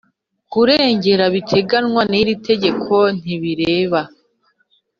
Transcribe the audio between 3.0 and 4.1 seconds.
ntibireba